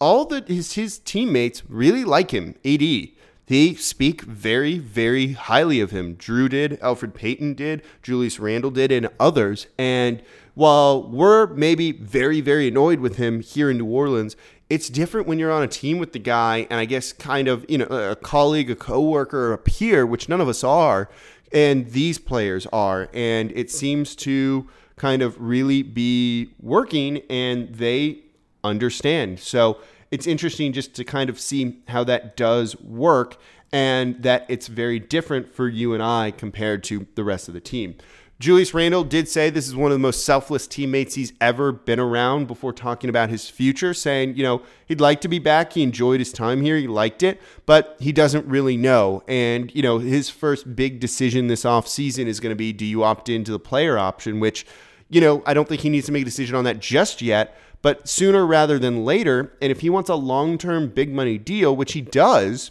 all 0.00 0.24
the 0.24 0.44
his 0.46 0.74
his 0.74 0.98
teammates 0.98 1.62
really 1.68 2.04
like 2.04 2.30
him. 2.30 2.54
AD. 2.64 3.08
They 3.46 3.74
speak 3.74 4.22
very, 4.22 4.78
very 4.78 5.32
highly 5.32 5.80
of 5.80 5.90
him. 5.90 6.16
Jrue 6.16 6.48
did, 6.48 6.80
Elfrid 6.80 7.14
Payton 7.14 7.54
did, 7.54 7.82
Julius 8.02 8.40
Randle 8.40 8.70
did, 8.70 8.90
and 8.90 9.08
others. 9.20 9.66
And 9.78 10.22
while 10.54 11.02
we're 11.08 11.48
maybe 11.48 11.92
very, 11.92 12.40
very 12.40 12.68
annoyed 12.68 13.00
with 13.00 13.16
him 13.16 13.40
here 13.40 13.70
in 13.70 13.78
New 13.78 13.86
Orleans, 13.86 14.34
it's 14.70 14.88
different 14.88 15.26
when 15.26 15.38
you're 15.38 15.52
on 15.52 15.62
a 15.62 15.68
team 15.68 15.98
with 15.98 16.12
the 16.14 16.18
guy 16.18 16.66
and 16.70 16.80
I 16.80 16.86
guess 16.86 17.12
kind 17.12 17.48
of, 17.48 17.66
you 17.68 17.78
know, 17.78 17.86
a 17.86 18.16
colleague, 18.16 18.70
a 18.70 18.76
coworker, 18.76 19.52
a 19.52 19.58
peer, 19.58 20.06
which 20.06 20.28
none 20.28 20.40
of 20.40 20.48
us 20.48 20.64
are, 20.64 21.10
and 21.52 21.90
these 21.90 22.18
players 22.18 22.66
are. 22.72 23.10
And 23.12 23.52
it 23.52 23.70
seems 23.70 24.16
to 24.16 24.68
kind 24.96 25.22
of 25.22 25.38
really 25.38 25.82
be 25.82 26.54
working 26.60 27.18
and 27.28 27.74
they 27.74 28.20
understand. 28.62 29.38
So 29.40 29.78
it's 30.14 30.28
interesting 30.28 30.72
just 30.72 30.94
to 30.94 31.02
kind 31.02 31.28
of 31.28 31.40
see 31.40 31.82
how 31.88 32.04
that 32.04 32.36
does 32.36 32.80
work 32.80 33.36
and 33.72 34.22
that 34.22 34.46
it's 34.48 34.68
very 34.68 35.00
different 35.00 35.52
for 35.52 35.68
you 35.68 35.92
and 35.92 36.00
I 36.00 36.30
compared 36.30 36.84
to 36.84 37.08
the 37.16 37.24
rest 37.24 37.48
of 37.48 37.54
the 37.54 37.60
team. 37.60 37.96
Julius 38.38 38.72
Randle 38.72 39.02
did 39.02 39.28
say 39.28 39.50
this 39.50 39.66
is 39.66 39.74
one 39.74 39.90
of 39.90 39.96
the 39.96 40.02
most 40.02 40.24
selfless 40.24 40.68
teammates 40.68 41.16
he's 41.16 41.32
ever 41.40 41.72
been 41.72 41.98
around 41.98 42.46
before 42.46 42.72
talking 42.72 43.10
about 43.10 43.28
his 43.28 43.50
future, 43.50 43.92
saying, 43.92 44.36
you 44.36 44.44
know, 44.44 44.62
he'd 44.86 45.00
like 45.00 45.20
to 45.22 45.28
be 45.28 45.40
back. 45.40 45.72
He 45.72 45.82
enjoyed 45.82 46.20
his 46.20 46.32
time 46.32 46.62
here. 46.62 46.76
He 46.76 46.86
liked 46.86 47.24
it, 47.24 47.40
but 47.66 47.96
he 47.98 48.12
doesn't 48.12 48.46
really 48.46 48.76
know. 48.76 49.24
And, 49.26 49.74
you 49.74 49.82
know, 49.82 49.98
his 49.98 50.30
first 50.30 50.76
big 50.76 51.00
decision 51.00 51.48
this 51.48 51.64
offseason 51.64 52.26
is 52.26 52.38
going 52.38 52.52
to 52.52 52.56
be 52.56 52.72
do 52.72 52.84
you 52.84 53.02
opt 53.02 53.28
into 53.28 53.50
the 53.50 53.58
player 53.58 53.98
option, 53.98 54.38
which, 54.38 54.64
you 55.10 55.20
know, 55.20 55.42
I 55.44 55.54
don't 55.54 55.68
think 55.68 55.80
he 55.80 55.90
needs 55.90 56.06
to 56.06 56.12
make 56.12 56.22
a 56.22 56.24
decision 56.24 56.54
on 56.54 56.62
that 56.64 56.78
just 56.78 57.20
yet, 57.20 57.58
but 57.84 58.08
sooner 58.08 58.46
rather 58.46 58.78
than 58.78 59.04
later. 59.04 59.52
And 59.60 59.70
if 59.70 59.80
he 59.80 59.90
wants 59.90 60.08
a 60.08 60.14
long 60.14 60.56
term 60.56 60.88
big 60.88 61.12
money 61.12 61.36
deal, 61.36 61.76
which 61.76 61.92
he 61.92 62.00
does, 62.00 62.70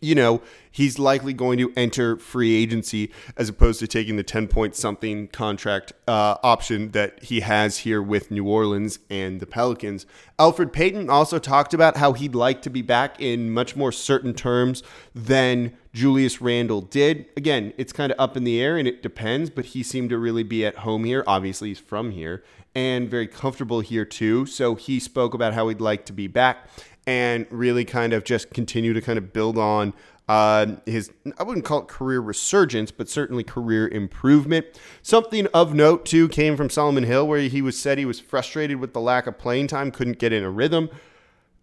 you 0.00 0.16
know, 0.16 0.42
he's 0.72 0.98
likely 0.98 1.32
going 1.32 1.58
to 1.58 1.72
enter 1.76 2.16
free 2.16 2.60
agency 2.60 3.12
as 3.36 3.48
opposed 3.48 3.78
to 3.78 3.86
taking 3.86 4.16
the 4.16 4.24
10 4.24 4.48
point 4.48 4.74
something 4.74 5.28
contract 5.28 5.92
uh, 6.08 6.38
option 6.42 6.90
that 6.90 7.22
he 7.22 7.38
has 7.38 7.78
here 7.78 8.02
with 8.02 8.32
New 8.32 8.44
Orleans 8.44 8.98
and 9.08 9.38
the 9.38 9.46
Pelicans. 9.46 10.06
Elfrid 10.40 10.72
Payton 10.72 11.08
also 11.08 11.38
talked 11.38 11.72
about 11.72 11.98
how 11.98 12.12
he'd 12.12 12.34
like 12.34 12.62
to 12.62 12.70
be 12.70 12.82
back 12.82 13.20
in 13.20 13.48
much 13.52 13.76
more 13.76 13.92
certain 13.92 14.34
terms 14.34 14.82
than 15.14 15.76
Julius 15.92 16.40
Randle 16.40 16.80
did. 16.80 17.26
Again, 17.36 17.74
it's 17.78 17.92
kind 17.92 18.10
of 18.10 18.18
up 18.18 18.36
in 18.36 18.42
the 18.42 18.60
air 18.60 18.76
and 18.76 18.88
it 18.88 19.04
depends, 19.04 19.50
but 19.50 19.66
he 19.66 19.84
seemed 19.84 20.10
to 20.10 20.18
really 20.18 20.42
be 20.42 20.66
at 20.66 20.78
home 20.78 21.04
here. 21.04 21.22
Obviously, 21.28 21.68
he's 21.68 21.78
from 21.78 22.10
here 22.10 22.42
and 22.74 23.08
very 23.08 23.26
comfortable 23.26 23.80
here 23.80 24.04
too. 24.04 24.46
So 24.46 24.74
he 24.74 24.98
spoke 24.98 25.34
about 25.34 25.54
how 25.54 25.68
he'd 25.68 25.80
like 25.80 26.06
to 26.06 26.12
be 26.12 26.26
back 26.26 26.68
and 27.06 27.46
really 27.50 27.84
kind 27.84 28.12
of 28.12 28.24
just 28.24 28.50
continue 28.50 28.92
to 28.92 29.00
kind 29.00 29.18
of 29.18 29.32
build 29.32 29.58
on 29.58 29.92
uh, 30.28 30.76
his, 30.86 31.10
I 31.36 31.42
wouldn't 31.42 31.66
call 31.66 31.80
it 31.80 31.88
career 31.88 32.20
resurgence, 32.20 32.90
but 32.90 33.08
certainly 33.08 33.42
career 33.42 33.88
improvement. 33.88 34.66
Something 35.02 35.46
of 35.48 35.74
note, 35.74 36.06
too, 36.06 36.28
came 36.28 36.56
from 36.56 36.70
Solomon 36.70 37.04
Hill, 37.04 37.26
where 37.26 37.40
he 37.40 37.60
was 37.60 37.78
said 37.78 37.98
he 37.98 38.04
was 38.04 38.20
frustrated 38.20 38.78
with 38.78 38.92
the 38.92 39.00
lack 39.00 39.26
of 39.26 39.36
playing 39.36 39.66
time, 39.66 39.90
couldn't 39.90 40.18
get 40.18 40.32
in 40.32 40.44
a 40.44 40.50
rhythm. 40.50 40.88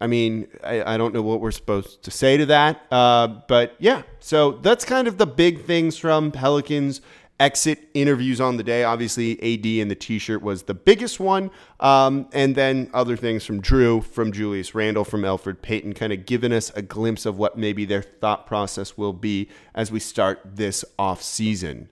I 0.01 0.07
mean, 0.07 0.47
I, 0.63 0.93
I 0.93 0.97
don't 0.97 1.13
know 1.13 1.21
what 1.21 1.41
we're 1.41 1.51
supposed 1.51 2.03
to 2.03 2.11
say 2.11 2.37
to 2.37 2.45
that. 2.47 2.85
Uh, 2.91 3.27
but 3.47 3.75
yeah, 3.79 4.03
so 4.19 4.51
that's 4.51 4.85
kind 4.85 5.07
of 5.07 5.17
the 5.17 5.27
big 5.27 5.65
things 5.65 5.97
from 5.97 6.31
Pelicans 6.31 7.01
exit 7.39 7.89
interviews 7.93 8.41
on 8.41 8.57
the 8.57 8.63
day. 8.63 8.83
Obviously, 8.83 9.33
AD 9.41 9.65
and 9.81 9.89
the 9.89 9.95
T-shirt 9.95 10.41
was 10.41 10.63
the 10.63 10.73
biggest 10.73 11.19
one, 11.19 11.51
um, 11.79 12.27
and 12.33 12.55
then 12.55 12.89
other 12.93 13.15
things 13.15 13.45
from 13.45 13.61
Jrue, 13.61 14.03
from 14.03 14.31
Julius 14.31 14.75
Randle, 14.75 15.05
from 15.05 15.21
Elfrid 15.21 15.61
Payton, 15.61 15.93
kind 15.93 16.11
of 16.11 16.25
giving 16.25 16.51
us 16.51 16.71
a 16.75 16.81
glimpse 16.81 17.25
of 17.25 17.37
what 17.37 17.57
maybe 17.57 17.85
their 17.85 18.01
thought 18.01 18.45
process 18.45 18.97
will 18.97 19.13
be 19.13 19.49
as 19.73 19.91
we 19.91 19.99
start 19.99 20.41
this 20.43 20.83
off 20.97 21.21
season. 21.21 21.89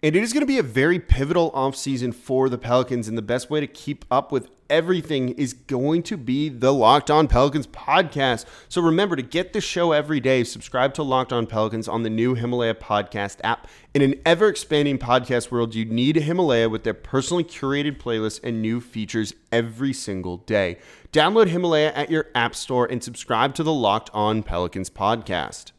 And 0.00 0.14
it 0.14 0.22
is 0.22 0.32
going 0.32 0.42
to 0.42 0.46
be 0.46 0.58
a 0.58 0.62
very 0.62 1.00
pivotal 1.00 1.50
offseason 1.52 2.14
for 2.14 2.48
the 2.48 2.58
Pelicans. 2.58 3.08
And 3.08 3.18
the 3.18 3.22
best 3.22 3.50
way 3.50 3.58
to 3.58 3.66
keep 3.66 4.04
up 4.12 4.30
with 4.30 4.48
everything 4.70 5.30
is 5.30 5.52
going 5.52 6.04
to 6.04 6.16
be 6.16 6.48
the 6.48 6.72
Locked 6.72 7.10
On 7.10 7.26
Pelicans 7.26 7.66
podcast. 7.66 8.44
So 8.68 8.80
remember 8.80 9.16
to 9.16 9.22
get 9.22 9.52
the 9.52 9.60
show 9.60 9.90
every 9.90 10.20
day. 10.20 10.44
Subscribe 10.44 10.94
to 10.94 11.02
Locked 11.02 11.32
On 11.32 11.46
Pelicans 11.46 11.88
on 11.88 12.04
the 12.04 12.10
new 12.10 12.36
Himalaya 12.36 12.74
podcast 12.74 13.38
app. 13.42 13.66
In 13.92 14.02
an 14.02 14.14
ever 14.24 14.48
expanding 14.48 14.98
podcast 14.98 15.50
world, 15.50 15.74
you 15.74 15.84
need 15.84 16.14
Himalaya 16.14 16.68
with 16.68 16.84
their 16.84 16.94
personally 16.94 17.42
curated 17.42 17.98
playlists 17.98 18.38
and 18.44 18.62
new 18.62 18.80
features 18.80 19.34
every 19.50 19.92
single 19.92 20.36
day. 20.36 20.78
Download 21.12 21.48
Himalaya 21.48 21.92
at 21.94 22.08
your 22.08 22.26
app 22.36 22.54
store 22.54 22.86
and 22.86 23.02
subscribe 23.02 23.52
to 23.56 23.64
the 23.64 23.72
Locked 23.72 24.10
On 24.14 24.44
Pelicans 24.44 24.90
podcast. 24.90 25.72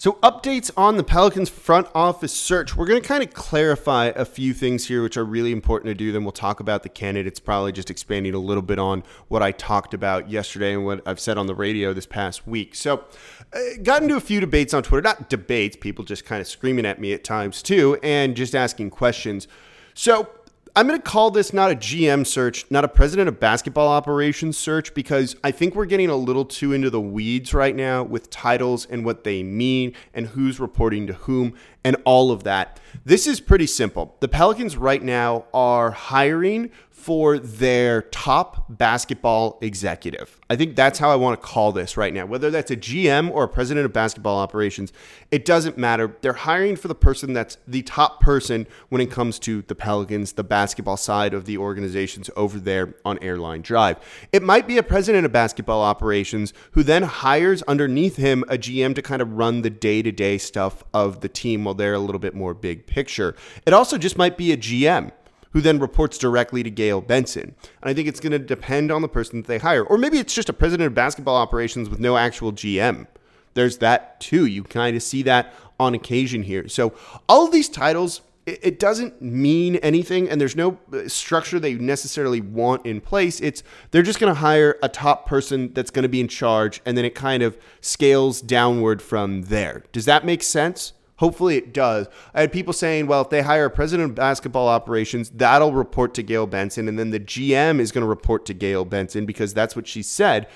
So, 0.00 0.14
updates 0.22 0.70
on 0.78 0.96
the 0.96 1.04
Pelicans 1.04 1.50
front 1.50 1.86
office 1.94 2.32
search. 2.32 2.74
We're 2.74 2.86
going 2.86 3.02
to 3.02 3.06
kind 3.06 3.22
of 3.22 3.34
clarify 3.34 4.06
a 4.16 4.24
few 4.24 4.54
things 4.54 4.86
here, 4.86 5.02
which 5.02 5.18
are 5.18 5.26
really 5.26 5.52
important 5.52 5.90
to 5.90 5.94
do. 5.94 6.10
Then 6.10 6.24
we'll 6.24 6.32
talk 6.32 6.58
about 6.58 6.82
the 6.82 6.88
candidates, 6.88 7.38
probably 7.38 7.70
just 7.72 7.90
expanding 7.90 8.32
a 8.32 8.38
little 8.38 8.62
bit 8.62 8.78
on 8.78 9.04
what 9.28 9.42
I 9.42 9.52
talked 9.52 9.92
about 9.92 10.30
yesterday 10.30 10.72
and 10.72 10.86
what 10.86 11.06
I've 11.06 11.20
said 11.20 11.36
on 11.36 11.48
the 11.48 11.54
radio 11.54 11.92
this 11.92 12.06
past 12.06 12.46
week. 12.46 12.74
So, 12.74 13.04
uh, 13.52 13.58
got 13.82 14.00
into 14.00 14.16
a 14.16 14.22
few 14.22 14.40
debates 14.40 14.72
on 14.72 14.82
Twitter. 14.82 15.02
Not 15.02 15.28
debates, 15.28 15.76
people 15.76 16.02
just 16.02 16.24
kind 16.24 16.40
of 16.40 16.46
screaming 16.46 16.86
at 16.86 16.98
me 16.98 17.12
at 17.12 17.22
times 17.22 17.62
too, 17.62 17.98
and 18.02 18.34
just 18.34 18.54
asking 18.54 18.88
questions. 18.88 19.48
So, 19.92 20.30
I'm 20.76 20.86
going 20.86 21.00
to 21.00 21.02
call 21.02 21.32
this 21.32 21.52
not 21.52 21.72
a 21.72 21.74
GM 21.74 22.24
search, 22.24 22.64
not 22.70 22.84
a 22.84 22.88
president 22.88 23.28
of 23.28 23.40
basketball 23.40 23.88
operations 23.88 24.56
search, 24.56 24.94
because 24.94 25.34
I 25.42 25.50
think 25.50 25.74
we're 25.74 25.84
getting 25.84 26.08
a 26.08 26.14
little 26.14 26.44
too 26.44 26.72
into 26.72 26.90
the 26.90 27.00
weeds 27.00 27.52
right 27.52 27.74
now 27.74 28.04
with 28.04 28.30
titles 28.30 28.86
and 28.86 29.04
what 29.04 29.24
they 29.24 29.42
mean 29.42 29.94
and 30.14 30.28
who's 30.28 30.60
reporting 30.60 31.08
to 31.08 31.14
whom 31.14 31.54
and 31.84 31.96
all 32.04 32.30
of 32.30 32.44
that. 32.44 32.78
This 33.04 33.26
is 33.26 33.40
pretty 33.40 33.66
simple. 33.66 34.16
The 34.20 34.28
Pelicans 34.28 34.76
right 34.76 35.02
now 35.02 35.44
are 35.54 35.90
hiring 35.90 36.70
for 37.00 37.38
their 37.38 38.02
top 38.02 38.66
basketball 38.68 39.58
executive. 39.62 40.38
I 40.50 40.56
think 40.56 40.76
that's 40.76 40.98
how 40.98 41.10
I 41.10 41.16
want 41.16 41.40
to 41.40 41.46
call 41.46 41.72
this 41.72 41.96
right 41.96 42.12
now. 42.12 42.26
Whether 42.26 42.50
that's 42.50 42.70
a 42.70 42.76
GM 42.76 43.30
or 43.30 43.44
a 43.44 43.48
president 43.48 43.86
of 43.86 43.92
basketball 43.94 44.38
operations, 44.38 44.92
it 45.30 45.46
doesn't 45.46 45.78
matter. 45.78 46.14
They're 46.20 46.34
hiring 46.34 46.76
for 46.76 46.88
the 46.88 46.94
person 46.94 47.32
that's 47.32 47.56
the 47.66 47.80
top 47.82 48.20
person 48.20 48.66
when 48.90 49.00
it 49.00 49.10
comes 49.10 49.38
to 49.40 49.62
the 49.62 49.74
Pelicans, 49.74 50.32
the 50.32 50.44
basketball 50.44 50.98
side 50.98 51.32
of 51.32 51.46
the 51.46 51.56
organizations 51.56 52.28
over 52.36 52.58
there 52.58 52.94
on 53.02 53.18
Airline 53.22 53.62
Drive. 53.62 53.96
It 54.30 54.42
might 54.42 54.68
be 54.68 54.76
a 54.76 54.82
president 54.82 55.24
of 55.24 55.32
basketball 55.32 55.80
operations 55.80 56.52
who 56.72 56.82
then 56.82 57.04
hires 57.04 57.62
underneath 57.62 58.16
him 58.16 58.44
a 58.48 58.58
GM 58.58 58.94
to 58.94 59.00
kind 59.00 59.22
of 59.22 59.32
run 59.32 59.62
the 59.62 59.70
day 59.70 60.02
to 60.02 60.12
day 60.12 60.36
stuff 60.36 60.84
of 60.92 61.22
the 61.22 61.30
team 61.30 61.66
while 61.70 61.74
they're 61.76 61.94
a 61.94 62.00
little 62.00 62.18
bit 62.18 62.34
more 62.34 62.52
big 62.52 62.84
picture. 62.86 63.36
It 63.64 63.72
also 63.72 63.96
just 63.96 64.18
might 64.18 64.36
be 64.36 64.50
a 64.50 64.56
GM 64.56 65.12
who 65.52 65.60
then 65.60 65.78
reports 65.78 66.18
directly 66.18 66.64
to 66.64 66.70
Gayle 66.70 67.00
Benson. 67.00 67.54
And 67.80 67.90
I 67.90 67.94
think 67.94 68.08
it's 68.08 68.18
going 68.18 68.32
to 68.32 68.40
depend 68.40 68.90
on 68.90 69.02
the 69.02 69.08
person 69.08 69.40
that 69.40 69.46
they 69.46 69.58
hire. 69.58 69.84
Or 69.84 69.96
maybe 69.96 70.18
it's 70.18 70.34
just 70.34 70.48
a 70.48 70.52
president 70.52 70.88
of 70.88 70.94
basketball 70.94 71.36
operations 71.36 71.88
with 71.88 72.00
no 72.00 72.16
actual 72.16 72.52
GM. 72.52 73.06
There's 73.54 73.78
that 73.78 74.20
too. 74.20 74.46
You 74.46 74.64
kind 74.64 74.96
of 74.96 75.02
see 75.02 75.22
that 75.22 75.54
on 75.78 75.94
occasion 75.94 76.42
here. 76.42 76.68
So 76.68 76.92
all 77.28 77.46
of 77.46 77.52
these 77.52 77.68
titles, 77.68 78.22
it 78.46 78.80
doesn't 78.80 79.22
mean 79.22 79.76
anything 79.76 80.28
and 80.28 80.40
there's 80.40 80.56
no 80.56 80.78
uh, 80.92 81.06
structure 81.06 81.60
they 81.60 81.74
necessarily 81.74 82.40
want 82.40 82.84
in 82.84 83.00
place. 83.00 83.40
It's 83.40 83.62
they're 83.92 84.02
just 84.02 84.18
going 84.18 84.32
to 84.32 84.40
hire 84.40 84.76
a 84.82 84.88
top 84.88 85.26
person 85.26 85.72
that's 85.72 85.90
going 85.90 86.02
to 86.04 86.08
be 86.08 86.20
in 86.20 86.26
charge 86.26 86.80
and 86.84 86.98
then 86.98 87.04
it 87.04 87.14
kind 87.14 87.44
of 87.44 87.56
scales 87.80 88.40
downward 88.40 89.02
from 89.02 89.42
there. 89.42 89.84
Does 89.92 90.04
that 90.06 90.24
make 90.24 90.42
sense? 90.42 90.94
Hopefully 91.20 91.58
it 91.58 91.74
does. 91.74 92.08
I 92.32 92.40
had 92.40 92.50
people 92.50 92.72
saying, 92.72 93.06
well, 93.06 93.20
if 93.20 93.28
they 93.28 93.42
hire 93.42 93.66
a 93.66 93.70
president 93.70 94.08
of 94.08 94.14
basketball 94.16 94.68
operations, 94.68 95.28
that'll 95.28 95.74
report 95.74 96.14
to 96.14 96.22
Gayle 96.22 96.46
Benson, 96.46 96.88
and 96.88 96.98
then 96.98 97.10
the 97.10 97.20
GM 97.20 97.78
is 97.78 97.92
going 97.92 98.00
to 98.00 98.08
report 98.08 98.46
to 98.46 98.54
Gayle 98.54 98.86
Benson 98.86 99.26
because 99.26 99.52
that's 99.52 99.76
what 99.76 99.86
she 99.86 100.02
said. 100.02 100.46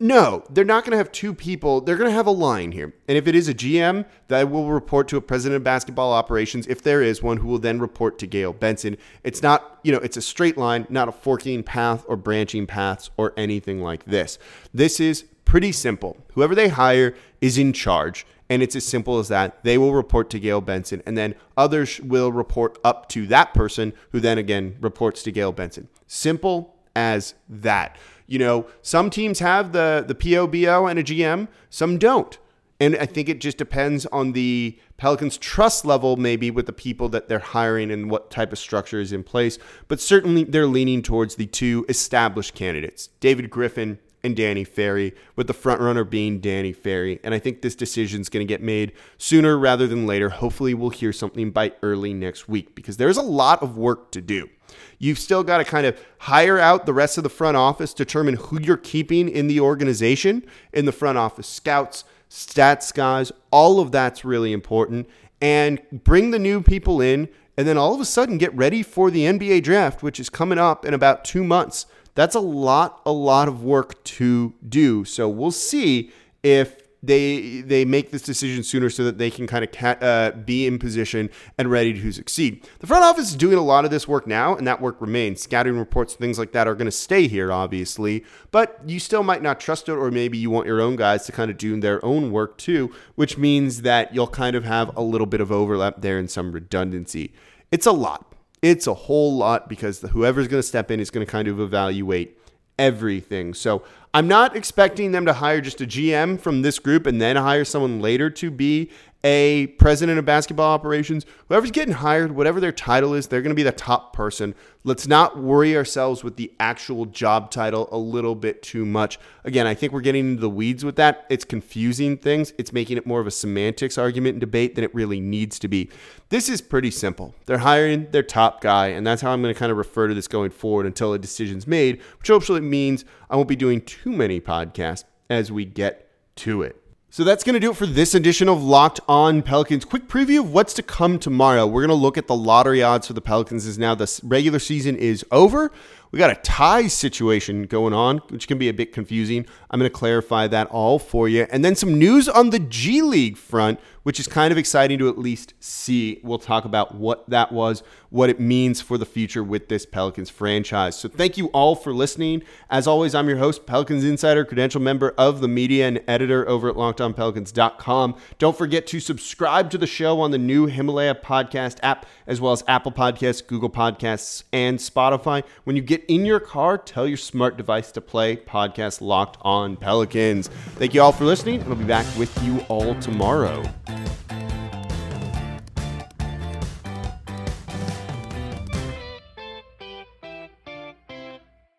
No, 0.00 0.44
they're 0.48 0.64
not 0.64 0.84
going 0.84 0.92
to 0.92 0.96
have 0.96 1.12
two 1.12 1.34
people. 1.34 1.82
They're 1.82 1.96
going 1.96 2.08
to 2.08 2.16
have 2.16 2.26
a 2.26 2.30
line 2.30 2.72
here. 2.72 2.94
And 3.06 3.18
if 3.18 3.28
it 3.28 3.34
is 3.34 3.48
a 3.48 3.54
GM, 3.54 4.06
that 4.28 4.50
will 4.50 4.70
report 4.70 5.08
to 5.08 5.18
a 5.18 5.20
president 5.20 5.56
of 5.56 5.64
basketball 5.64 6.12
operations, 6.12 6.66
if 6.66 6.82
there 6.82 7.02
is 7.02 7.22
one, 7.22 7.36
who 7.36 7.48
will 7.48 7.58
then 7.58 7.78
report 7.78 8.18
to 8.20 8.26
Gayle 8.26 8.54
Benson. 8.54 8.96
It's 9.24 9.42
not, 9.42 9.78
you 9.82 9.92
know, 9.92 9.98
it's 9.98 10.16
a 10.16 10.22
straight 10.22 10.56
line, 10.56 10.86
not 10.88 11.08
a 11.08 11.12
forking 11.12 11.62
path 11.62 12.02
or 12.08 12.16
branching 12.16 12.66
paths 12.66 13.10
or 13.18 13.34
anything 13.36 13.82
like 13.82 14.06
this. 14.06 14.38
This 14.72 15.00
is 15.00 15.26
pretty 15.46 15.72
simple. 15.72 16.18
Whoever 16.34 16.54
they 16.54 16.68
hire 16.68 17.14
is 17.40 17.56
in 17.56 17.72
charge. 17.72 18.26
And 18.50 18.62
it's 18.62 18.76
as 18.76 18.86
simple 18.86 19.18
as 19.18 19.28
that. 19.28 19.64
They 19.64 19.78
will 19.78 19.94
report 19.94 20.30
to 20.30 20.38
Gayle 20.38 20.60
Benson, 20.60 21.02
and 21.04 21.18
then 21.18 21.34
others 21.56 22.00
will 22.00 22.30
report 22.30 22.78
up 22.84 23.08
to 23.08 23.26
that 23.26 23.54
person, 23.54 23.92
who 24.12 24.20
then 24.20 24.38
again 24.38 24.76
reports 24.80 25.24
to 25.24 25.32
Gayle 25.32 25.50
Benson. 25.50 25.88
Simple 26.06 26.76
as 26.94 27.34
that. 27.48 27.96
You 28.28 28.38
know, 28.38 28.66
some 28.82 29.10
teams 29.10 29.40
have 29.40 29.72
the 29.72 30.04
the 30.06 30.14
POBO 30.14 30.88
and 30.88 30.98
a 30.98 31.02
GM, 31.02 31.48
some 31.70 31.98
don't. 31.98 32.38
And 32.78 32.94
I 32.96 33.06
think 33.06 33.28
it 33.28 33.40
just 33.40 33.56
depends 33.56 34.04
on 34.06 34.32
the 34.32 34.78
Pelicans' 34.98 35.38
trust 35.38 35.84
level, 35.84 36.16
maybe 36.16 36.50
with 36.50 36.66
the 36.66 36.72
people 36.72 37.08
that 37.08 37.28
they're 37.28 37.38
hiring 37.38 37.90
and 37.90 38.10
what 38.10 38.30
type 38.30 38.52
of 38.52 38.58
structure 38.58 39.00
is 39.00 39.12
in 39.12 39.22
place. 39.24 39.58
But 39.88 39.98
certainly 39.98 40.44
they're 40.44 40.66
leaning 40.66 41.02
towards 41.02 41.36
the 41.36 41.46
two 41.46 41.86
established 41.88 42.54
candidates, 42.54 43.08
David 43.18 43.48
Griffin 43.48 43.98
and 44.26 44.36
Danny 44.36 44.64
Ferry, 44.64 45.14
with 45.36 45.46
the 45.46 45.54
front 45.54 45.80
runner 45.80 46.04
being 46.04 46.40
Danny 46.40 46.72
Ferry. 46.72 47.20
And 47.24 47.32
I 47.32 47.38
think 47.38 47.62
this 47.62 47.76
decision 47.76 48.20
is 48.20 48.28
going 48.28 48.46
to 48.46 48.52
get 48.52 48.60
made 48.60 48.92
sooner 49.16 49.56
rather 49.56 49.86
than 49.86 50.06
later. 50.06 50.28
Hopefully, 50.28 50.74
we'll 50.74 50.90
hear 50.90 51.12
something 51.12 51.52
by 51.52 51.72
early 51.82 52.12
next 52.12 52.48
week 52.48 52.74
because 52.74 52.96
there's 52.96 53.16
a 53.16 53.22
lot 53.22 53.62
of 53.62 53.78
work 53.78 54.10
to 54.10 54.20
do. 54.20 54.50
You've 54.98 55.18
still 55.18 55.44
got 55.44 55.58
to 55.58 55.64
kind 55.64 55.86
of 55.86 55.98
hire 56.18 56.58
out 56.58 56.86
the 56.86 56.92
rest 56.92 57.16
of 57.16 57.22
the 57.22 57.30
front 57.30 57.56
office, 57.56 57.94
determine 57.94 58.34
who 58.34 58.60
you're 58.60 58.76
keeping 58.76 59.28
in 59.28 59.46
the 59.46 59.60
organization, 59.60 60.44
in 60.72 60.84
the 60.84 60.92
front 60.92 61.16
office 61.16 61.46
scouts, 61.46 62.04
stats 62.28 62.92
guys, 62.92 63.30
all 63.50 63.78
of 63.80 63.92
that's 63.92 64.24
really 64.24 64.52
important. 64.52 65.08
And 65.40 65.80
bring 65.92 66.32
the 66.32 66.38
new 66.38 66.62
people 66.62 67.00
in, 67.00 67.28
and 67.56 67.68
then 67.68 67.78
all 67.78 67.94
of 67.94 68.00
a 68.00 68.04
sudden 68.04 68.38
get 68.38 68.54
ready 68.54 68.82
for 68.82 69.10
the 69.10 69.24
NBA 69.24 69.62
draft, 69.62 70.02
which 70.02 70.18
is 70.18 70.28
coming 70.28 70.58
up 70.58 70.84
in 70.84 70.94
about 70.94 71.24
two 71.24 71.44
months 71.44 71.86
That's 72.16 72.34
a 72.34 72.40
lot, 72.40 73.02
a 73.06 73.12
lot 73.12 73.46
of 73.46 73.62
work 73.62 74.02
to 74.04 74.54
do. 74.68 75.04
So 75.04 75.28
we'll 75.28 75.52
see 75.52 76.10
if 76.42 76.82
they 77.02 77.60
they 77.60 77.84
make 77.84 78.10
this 78.10 78.22
decision 78.22 78.64
sooner 78.64 78.90
so 78.90 79.04
that 79.04 79.18
they 79.18 79.30
can 79.30 79.46
kind 79.46 79.62
of 79.62 79.70
ca- 79.70 79.98
uh, 80.00 80.30
be 80.32 80.66
in 80.66 80.78
position 80.78 81.30
and 81.58 81.70
ready 81.70 81.92
to 81.92 82.12
succeed. 82.12 82.66
The 82.80 82.86
front 82.86 83.04
office 83.04 83.28
is 83.28 83.36
doing 83.36 83.58
a 83.58 83.62
lot 83.62 83.84
of 83.84 83.90
this 83.90 84.08
work 84.08 84.26
now, 84.26 84.56
and 84.56 84.66
that 84.66 84.80
work 84.80 85.00
remains. 85.00 85.42
Scouting 85.42 85.78
reports, 85.78 86.14
things 86.14 86.38
like 86.38 86.52
that, 86.52 86.66
are 86.66 86.74
going 86.74 86.86
to 86.86 86.90
stay 86.90 87.28
here, 87.28 87.52
obviously, 87.52 88.24
but 88.50 88.80
you 88.86 88.98
still 88.98 89.22
might 89.22 89.42
not 89.42 89.60
trust 89.60 89.88
it, 89.88 89.92
or 89.92 90.10
maybe 90.10 90.38
you 90.38 90.50
want 90.50 90.66
your 90.66 90.80
own 90.80 90.96
guys 90.96 91.26
to 91.26 91.32
kind 91.32 91.50
of 91.50 91.58
do 91.58 91.78
their 91.78 92.04
own 92.04 92.32
work 92.32 92.56
too, 92.56 92.90
which 93.14 93.36
means 93.36 93.82
that 93.82 94.14
you'll 94.14 94.26
kind 94.26 94.56
of 94.56 94.64
have 94.64 94.90
a 94.96 95.02
little 95.02 95.26
bit 95.26 95.40
of 95.40 95.52
overlap 95.52 96.00
there 96.00 96.18
and 96.18 96.30
some 96.30 96.50
redundancy. 96.50 97.32
It's 97.70 97.86
a 97.86 97.92
lot. 97.92 98.32
It's 98.66 98.88
a 98.88 98.94
whole 98.94 99.36
lot 99.36 99.68
because 99.68 100.00
the, 100.00 100.08
whoever's 100.08 100.48
going 100.48 100.58
to 100.58 100.66
step 100.66 100.90
in 100.90 100.98
is 100.98 101.08
going 101.08 101.24
to 101.24 101.30
kind 101.30 101.46
of 101.46 101.60
evaluate 101.60 102.36
everything. 102.80 103.54
So 103.54 103.84
I'm 104.12 104.26
not 104.26 104.56
expecting 104.56 105.12
them 105.12 105.24
to 105.26 105.34
hire 105.34 105.60
just 105.60 105.80
a 105.80 105.86
GM 105.86 106.40
from 106.40 106.62
this 106.62 106.80
group 106.80 107.06
and 107.06 107.20
then 107.20 107.36
hire 107.36 107.64
someone 107.64 108.00
later 108.00 108.28
to 108.28 108.50
be 108.50 108.90
a 109.26 109.66
president 109.78 110.20
of 110.20 110.24
basketball 110.24 110.72
operations. 110.72 111.26
Whoever's 111.48 111.72
getting 111.72 111.94
hired, 111.94 112.30
whatever 112.30 112.60
their 112.60 112.70
title 112.70 113.12
is, 113.12 113.26
they're 113.26 113.42
going 113.42 113.50
to 113.50 113.56
be 113.56 113.64
the 113.64 113.72
top 113.72 114.12
person. 114.12 114.54
Let's 114.84 115.08
not 115.08 115.36
worry 115.36 115.76
ourselves 115.76 116.22
with 116.22 116.36
the 116.36 116.52
actual 116.60 117.06
job 117.06 117.50
title 117.50 117.88
a 117.90 117.98
little 117.98 118.36
bit 118.36 118.62
too 118.62 118.86
much. 118.86 119.18
Again, 119.42 119.66
I 119.66 119.74
think 119.74 119.92
we're 119.92 120.00
getting 120.00 120.30
into 120.30 120.40
the 120.40 120.48
weeds 120.48 120.84
with 120.84 120.94
that. 120.96 121.26
It's 121.28 121.44
confusing 121.44 122.16
things, 122.18 122.52
it's 122.56 122.72
making 122.72 122.98
it 122.98 123.06
more 123.06 123.18
of 123.18 123.26
a 123.26 123.32
semantics 123.32 123.98
argument 123.98 124.34
and 124.34 124.40
debate 124.40 124.76
than 124.76 124.84
it 124.84 124.94
really 124.94 125.18
needs 125.18 125.58
to 125.58 125.66
be. 125.66 125.90
This 126.28 126.48
is 126.48 126.60
pretty 126.60 126.92
simple. 126.92 127.34
They're 127.46 127.58
hiring 127.58 128.08
their 128.12 128.22
top 128.22 128.60
guy, 128.60 128.88
and 128.88 129.04
that's 129.04 129.22
how 129.22 129.32
I'm 129.32 129.42
going 129.42 129.52
to 129.52 129.58
kind 129.58 129.72
of 129.72 129.76
refer 129.76 130.06
to 130.06 130.14
this 130.14 130.28
going 130.28 130.52
forward 130.52 130.86
until 130.86 131.12
a 131.12 131.18
decision's 131.18 131.66
made, 131.66 132.00
which 132.20 132.28
hopefully 132.28 132.60
means 132.60 133.04
I 133.28 133.34
won't 133.34 133.48
be 133.48 133.56
doing 133.56 133.80
too 133.80 134.12
many 134.12 134.40
podcasts 134.40 135.02
as 135.28 135.50
we 135.50 135.64
get 135.64 136.12
to 136.36 136.62
it. 136.62 136.80
So 137.16 137.24
that's 137.24 137.44
going 137.44 137.54
to 137.54 137.60
do 137.60 137.70
it 137.70 137.76
for 137.78 137.86
this 137.86 138.14
edition 138.14 138.46
of 138.46 138.62
Locked 138.62 139.00
On 139.08 139.40
Pelicans. 139.40 139.86
Quick 139.86 140.06
preview 140.06 140.40
of 140.40 140.52
what's 140.52 140.74
to 140.74 140.82
come 140.82 141.18
tomorrow. 141.18 141.66
We're 141.66 141.80
going 141.80 141.88
to 141.88 141.94
look 141.94 142.18
at 142.18 142.26
the 142.26 142.36
lottery 142.36 142.82
odds 142.82 143.06
for 143.06 143.14
the 143.14 143.22
Pelicans 143.22 143.64
as 143.64 143.78
now 143.78 143.94
the 143.94 144.20
regular 144.22 144.58
season 144.58 144.96
is 144.96 145.24
over. 145.32 145.72
We 146.10 146.18
got 146.18 146.28
a 146.28 146.34
tie 146.34 146.88
situation 146.88 147.62
going 147.62 147.94
on, 147.94 148.18
which 148.28 148.46
can 148.46 148.58
be 148.58 148.68
a 148.68 148.74
bit 148.74 148.92
confusing. 148.92 149.46
I'm 149.70 149.80
going 149.80 149.90
to 149.90 149.98
clarify 149.98 150.46
that 150.48 150.68
all 150.68 150.98
for 150.98 151.26
you. 151.26 151.46
And 151.50 151.64
then 151.64 151.74
some 151.74 151.98
news 151.98 152.28
on 152.28 152.50
the 152.50 152.58
G 152.58 153.00
League 153.00 153.38
front, 153.38 153.80
which 154.06 154.20
is 154.20 154.28
kind 154.28 154.52
of 154.52 154.56
exciting 154.56 155.00
to 155.00 155.08
at 155.08 155.18
least 155.18 155.52
see. 155.58 156.20
We'll 156.22 156.38
talk 156.38 156.64
about 156.64 156.94
what 156.94 157.28
that 157.28 157.50
was, 157.50 157.82
what 158.10 158.30
it 158.30 158.38
means 158.38 158.80
for 158.80 158.96
the 158.96 159.04
future 159.04 159.42
with 159.42 159.68
this 159.68 159.84
Pelicans 159.84 160.30
franchise. 160.30 160.96
So 160.96 161.08
thank 161.08 161.36
you 161.36 161.48
all 161.48 161.74
for 161.74 161.92
listening. 161.92 162.44
As 162.70 162.86
always, 162.86 163.16
I'm 163.16 163.28
your 163.28 163.38
host, 163.38 163.66
Pelicans 163.66 164.04
Insider, 164.04 164.44
credential 164.44 164.80
member 164.80 165.12
of 165.18 165.40
the 165.40 165.48
media 165.48 165.88
and 165.88 166.00
editor 166.06 166.48
over 166.48 166.68
at 166.68 166.76
lockedonpelicans.com. 166.76 168.14
Don't 168.38 168.56
forget 168.56 168.86
to 168.86 169.00
subscribe 169.00 169.72
to 169.72 169.78
the 169.78 169.88
show 169.88 170.20
on 170.20 170.30
the 170.30 170.38
new 170.38 170.66
Himalaya 170.66 171.16
podcast 171.16 171.78
app, 171.82 172.06
as 172.28 172.40
well 172.40 172.52
as 172.52 172.62
Apple 172.68 172.92
Podcasts, 172.92 173.44
Google 173.44 173.70
Podcasts, 173.70 174.44
and 174.52 174.78
Spotify. 174.78 175.42
When 175.64 175.74
you 175.74 175.82
get 175.82 176.04
in 176.04 176.24
your 176.24 176.38
car, 176.38 176.78
tell 176.78 177.08
your 177.08 177.16
smart 177.16 177.56
device 177.56 177.90
to 177.90 178.00
play 178.00 178.36
podcast 178.36 179.00
Locked 179.00 179.38
On 179.40 179.76
Pelicans. 179.76 180.46
Thank 180.76 180.94
you 180.94 181.02
all 181.02 181.10
for 181.10 181.24
listening, 181.24 181.60
and 181.62 181.70
I'll 181.70 181.74
be 181.74 181.84
back 181.84 182.06
with 182.16 182.40
you 182.44 182.60
all 182.68 182.94
tomorrow. 183.00 183.64
Thank 183.96 184.42
you. 184.42 184.45